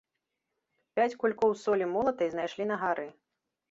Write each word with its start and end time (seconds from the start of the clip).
Пяць 0.95 1.19
кулькоў 1.25 1.51
солі 1.67 1.93
молатай 1.95 2.27
знайшлі 2.37 2.63
на 2.75 2.85
гары. 2.87 3.07